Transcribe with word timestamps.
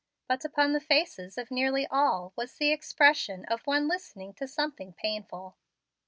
But 0.27 0.43
upon 0.43 0.73
the 0.73 0.79
faces 0.79 1.37
of 1.37 1.51
nearly 1.51 1.85
all 1.91 2.33
was 2.35 2.55
the 2.55 2.71
expression 2.71 3.45
of 3.45 3.61
one 3.67 3.87
listening 3.87 4.33
to 4.33 4.47
something 4.47 4.93
painful. 4.93 5.57